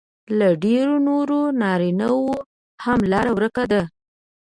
[0.37, 2.31] له ډېرو نورو نارینهو
[2.85, 3.81] هم لار ورکه ده